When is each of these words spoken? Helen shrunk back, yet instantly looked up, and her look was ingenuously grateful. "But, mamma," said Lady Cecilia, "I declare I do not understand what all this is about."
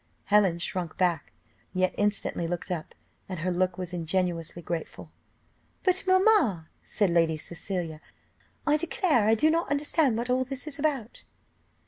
Helen 0.23 0.57
shrunk 0.57 0.97
back, 0.97 1.31
yet 1.75 1.93
instantly 1.95 2.47
looked 2.47 2.71
up, 2.71 2.95
and 3.29 3.37
her 3.41 3.51
look 3.51 3.77
was 3.77 3.93
ingenuously 3.93 4.63
grateful. 4.63 5.11
"But, 5.83 6.03
mamma," 6.07 6.69
said 6.83 7.11
Lady 7.11 7.37
Cecilia, 7.37 8.01
"I 8.65 8.77
declare 8.77 9.27
I 9.27 9.35
do 9.35 9.51
not 9.51 9.69
understand 9.69 10.17
what 10.17 10.31
all 10.31 10.43
this 10.43 10.65
is 10.65 10.79
about." 10.79 11.23